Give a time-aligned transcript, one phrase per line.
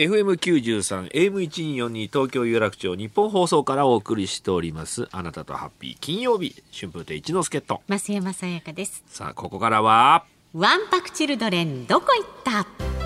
[0.00, 5.08] FM93 AM1242 東京有楽町日本放送からお送りしております。
[5.12, 7.82] あなたとハッピー金曜日春風亭一之輔と。
[7.86, 9.04] 増山さやかです。
[9.08, 12.99] さあここからはワンパクチルドレンどこ行った？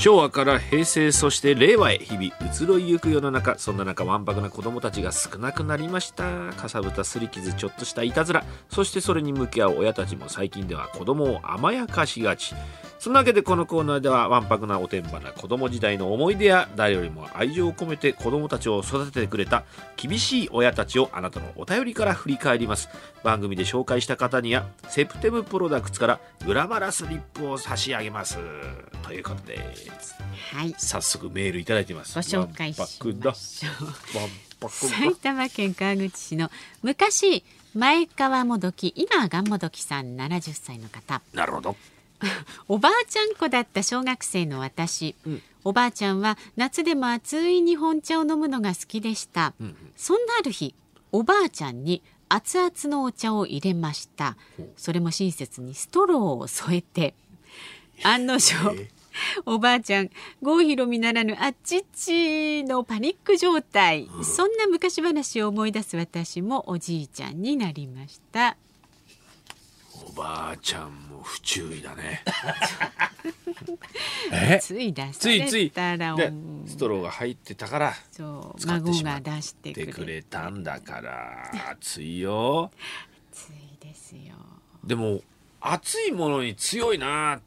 [0.00, 3.58] 昭和から平成そして令和へ日々移ろいゆく世の中。
[3.58, 6.54] そんな中わんぱくな子供たちが少なくなりました。
[6.54, 8.42] かさぶたすり傷ちょっとしたいたずら。
[8.70, 12.54] そしてそれに向き合う親たちも最近では子供を甘やかしがち。
[12.98, 19.64] そんなわけでこのコーナーではわんぱくなおてんばな子供時代の思い出や誰よりも愛情を込めて子供たちを育ててくれた
[19.96, 22.88] 厳しい親たちをあなたのお便りから振り返ります。
[23.22, 28.38] 番組で紹介した方にはセプテムプロダクツからグラマラスリップを差し上げます。
[29.02, 29.76] ということで。
[29.76, 29.89] す
[30.52, 30.74] はい。
[30.78, 32.14] 早速メールいただいてます。
[32.14, 33.68] ご紹介しましょ
[34.66, 34.70] う。
[34.70, 36.50] 埼玉県川口市の
[36.82, 41.22] 昔前川もどき今はがんもどきさん70歳の方。
[41.32, 41.76] なるほど。
[42.68, 45.42] おばあちゃん子だった小学生の私、うん。
[45.64, 49.92] おばあちゃんは夏でも熱い日本茶を飲むのが好きでした、うんうん。
[49.96, 50.74] そんなある日
[51.12, 54.36] おばあちゃんに熱々のお茶を入れました。
[54.76, 57.14] それも親切にストローを添えて
[58.02, 58.54] 案の定
[59.46, 60.10] おばあちゃん
[60.42, 68.56] 郷ひろみならぬあっちっちのパニック状態、そんな昔話を思い出す私もおじいちゃんになりました。
[70.08, 72.24] おばあちゃんも不注意だね。
[74.32, 74.58] え？
[74.60, 77.94] つい出ついついされたらでもうストローが入ってたから。
[78.10, 81.50] そう孫しまっが出してくれてくれたんだから。
[81.70, 82.70] 熱いよ。
[83.32, 84.34] ついですよ。
[84.84, 85.22] でも
[85.60, 87.40] 熱いものに強いな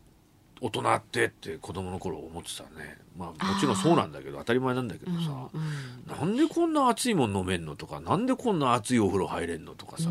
[0.66, 2.98] 大人ってって子供の頃思ってたね。
[3.18, 5.18] まあもちろんそうなんだけど当たり前なんだけどさ、
[5.54, 5.62] うん
[6.24, 6.32] うん。
[6.36, 10.10] なんでこんな熱いもん飲めんのとかなんでこんな熱いお風呂入れんのとかさ、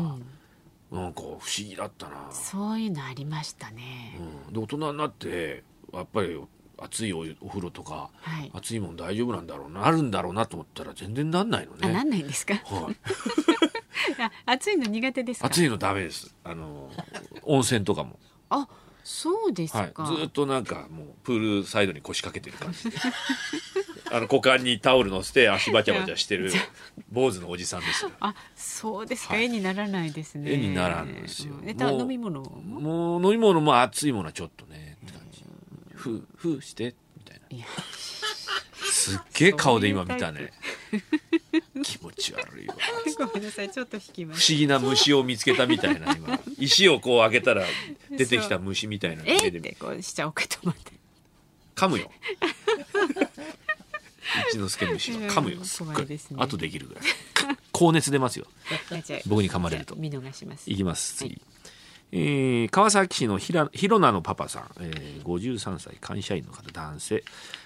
[0.91, 6.39] なんか不思議だったな、そういうのありましたね、うん、で大人になってやっぱり
[6.77, 8.51] 熱いおお風呂とか、はい。
[8.53, 11.79] 熱いもん大丈夫なんだろうなあるんだろうなと思ったら全然なんないのね。
[11.81, 12.53] あなんないんですか？
[12.53, 12.95] はい、
[14.21, 15.47] あ暑いの苦手ですか？
[15.47, 16.35] 熱いのダメです。
[16.43, 16.91] あの
[17.41, 18.19] 温泉とかも、
[18.49, 18.67] あ
[19.03, 22.97] そうですはい、か、ずっとなんかもうプールサイドに腰掛けてる感じで。
[24.11, 26.51] あの股間にタオル乗せて足バチャバチャしてる
[27.11, 28.11] 坊主のおじさんですよ。
[28.19, 29.45] あそうですか、はい。
[29.45, 30.53] 絵にならないですね。
[30.53, 31.55] 絵にならんですよ。
[31.55, 31.69] うん。
[32.01, 32.79] 飲み物も？
[32.79, 35.43] もう飲み物も熱いものはちょっとねって感じ。
[35.95, 37.65] ふうふうしてみたいな。
[38.83, 40.53] すっげえ顔で今見たね
[41.81, 42.75] 気持ち悪いわ。
[43.17, 46.39] ごめんなさいちょっと引きま不す思議な虫を見つけたみたいな今。
[46.59, 47.65] 石をこう開けたら
[48.11, 49.75] 出てきた虫みたいなえっ目でて。
[49.79, 50.91] こうしちゃおうかと思って。
[51.75, 52.11] 噛むよ。
[54.49, 55.63] 一之輔虫は噛むよ。
[55.63, 55.95] すっごい。
[55.95, 56.37] 怖いですね。
[56.39, 57.03] あとできるぐらい。
[57.71, 58.47] 高熱出ますよ。
[59.25, 59.95] 僕に噛まれると。
[59.95, 60.69] 見逃します。
[60.69, 61.41] いきます次、はい
[62.15, 65.97] えー川崎市のひらひろなのパパさん、えー53歳。
[65.99, 67.23] 会社員の方男性。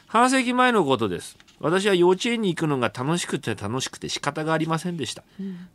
[0.07, 1.37] 半世紀前のことです。
[1.59, 5.23] 私は幼稚園に行くのが楽しくて楽しくて仕方がありませんでした、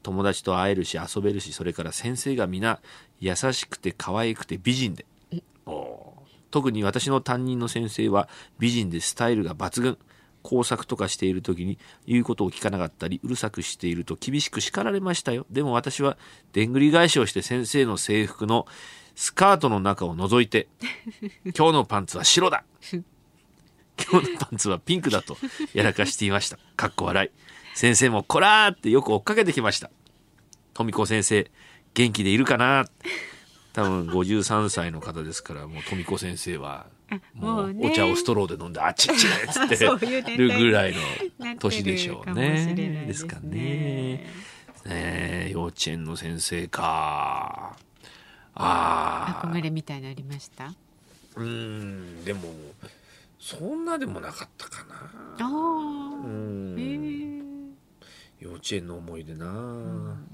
[0.02, 2.78] 友達と会えるし遊べるしそれから先生が皆
[3.20, 5.04] 優しくて可愛くて美人で。
[6.50, 8.28] 特に私の担任の先生は
[8.58, 9.98] 美人でスタイルが抜群
[10.42, 15.46] 工作とかしている時に言うことを聞かなかったりうるさくしていると厳しく叱られましたよ。
[15.50, 16.16] でも私は
[16.52, 18.66] でんぐり返しをして先生の制服の
[19.14, 20.68] スカートの中を覗いて
[21.56, 22.64] 今日のパンツは白だ。
[24.10, 25.36] 今日のパンツはピンクだと
[25.74, 26.58] やらかしていました。
[26.76, 27.30] かっこ笑い。
[27.74, 29.90] 先生もこらーってよく追っかけてきました。
[30.74, 31.50] 富子先生
[31.94, 32.86] 元気でいるかな
[33.72, 36.86] 多分53歳の方ですからもう富子先生は
[37.34, 37.90] もうね。
[37.90, 42.72] お茶をストローで飲んであっちっちっつって るぐらいの年でしょうね。
[42.74, 44.26] でですすかね。
[44.84, 47.76] ね幼稚園の先生か。
[48.54, 50.74] ああ憧れみたいなのありました？
[51.36, 52.42] うーんでも
[53.38, 54.94] そんなでもなかったかな。
[55.38, 57.38] ああうへん。
[57.38, 57.42] え
[58.40, 59.46] 幼稚園の思い出な、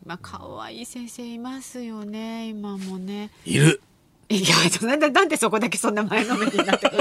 [0.06, 3.30] まあ可愛い先生いますよね今もね。
[3.44, 3.82] いる
[4.30, 6.98] いやなんでなんでそこだけそんな前のめりになってる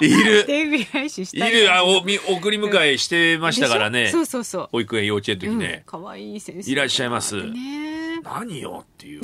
[0.00, 0.44] いる。
[0.46, 1.52] 手振り返ししたい。
[1.52, 1.72] る。
[1.72, 4.08] あおみ送り迎えしてましたからね。
[4.08, 4.68] そうそうそう。
[4.72, 6.02] 保育園幼稚園の時ね、うん。
[6.02, 6.70] 可愛い先生。
[6.70, 7.36] いらっしゃいます。
[7.44, 8.20] ね。
[8.24, 9.20] 何よっていう。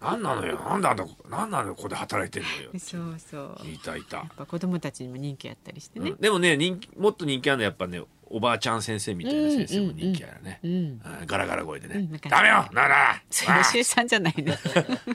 [0.00, 0.58] 何なのよ？
[0.58, 3.68] なんであんた何なのよここで働いてんのよそうそう。
[3.70, 4.18] いたいた。
[4.18, 6.12] やっぱ子供たちにも人気あったりしてね。
[6.12, 10.60] うん、でもね人気もっと人気あるのはやっぱねおばあちゃん先生みたいな先生も人気あるね、
[11.26, 11.94] ガラガラ声でね。
[11.96, 13.20] うんなんか「ダメよなら。
[13.28, 14.54] それ吉江さんじゃないの。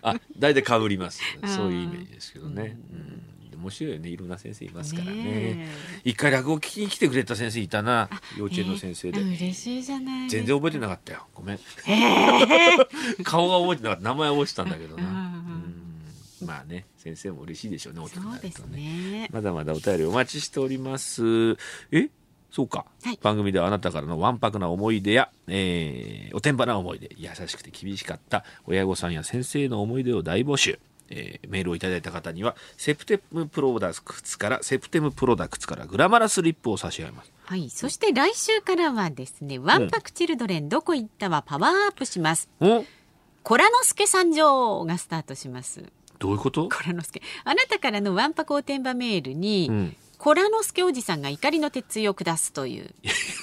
[0.02, 1.22] あ大体かぶります。
[1.48, 3.60] そういうイメージですけどね、うん。
[3.62, 4.10] 面白いよね。
[4.10, 5.14] いろんな先生いますからね。
[5.14, 5.68] ね
[6.04, 8.10] 一回落語聞きに来てくれた先生いたな。
[8.38, 11.26] 幼稚園の先生で、えー嬉しいじゃない全然覚えてなかったよ。
[11.34, 11.60] ごめん。
[13.24, 14.04] 顔が覚えてなかった。
[14.04, 15.42] 名前は覚えてたんだけどな、
[16.44, 18.02] まあね先生も嬉しいでしょうね。
[18.02, 18.78] 大きくなるとね。
[18.78, 19.30] ね。
[19.32, 21.54] まだまだお便りお待ちしております。
[21.92, 22.10] え？
[22.56, 23.20] そうか、はい。
[23.22, 30.80] 番組ではあなたからのわんぱくな思い出や、えーおてんばな思い出、優しくて厳しかった親御さんや先生の思い出を大募集。
[31.10, 37.34] えーメールをいただいた方には、セプテムプロダクツから、セプテムプロダクツからグラマラスリップを差し上げます。
[37.44, 37.70] はい。
[37.70, 42.50] そして来週からはですねわんぱくチルドレンどこ行ったはパワーアップします。
[42.62, 42.86] お
[43.44, 45.84] コラノスケ参上がスタートします。
[46.20, 46.70] どういうこと？
[46.70, 47.22] コラノスケ。
[47.44, 52.90] あなたからのわんぱくおてんばメールに、うんコラノスケおじさんが怒りの鉄槌を下すという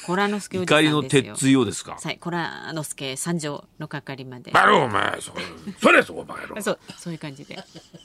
[0.04, 1.96] コラノスケおじさ怒りんですよの鉄槌をですか？
[2.02, 5.42] はい、コラノスケ参上の係までバロお前、それ、
[5.80, 6.60] それそこバカ野郎。
[6.60, 7.56] そうそういう感じで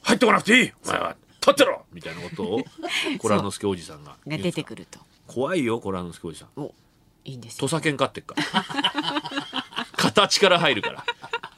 [0.03, 2.63] 入ってこなくていいお前は、立ってろみたいなことを、
[3.17, 4.15] コラノスケおじさんが。
[4.27, 6.49] が出てくると怖いよ、コラノスケおじさん。
[6.61, 6.71] お
[7.25, 8.43] いいんですよ土佐犬飼ってっから。
[9.93, 11.03] 形から入るから。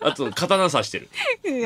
[0.01, 1.09] あと、刀刺してる。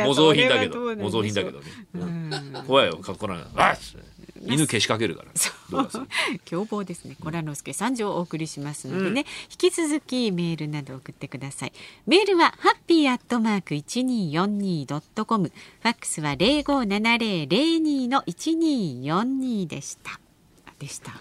[0.04, 1.66] 模造品だけど、模造品だけどね。
[1.94, 3.38] うん怖いよ、かっこない。
[3.56, 3.78] あっ
[4.46, 5.30] 犬けしかけるから。
[5.70, 6.08] どうかする
[6.46, 7.16] 凶暴ですね。
[7.22, 11.74] コラノスケ参上をお送りしますのでね、引き続きメールなど送ってください。
[12.06, 15.52] メールはハッピーアットマーク一二四二ドットコム、
[15.82, 20.20] ファックスは零五七零零二の一二四二でした。
[20.66, 21.14] あでした。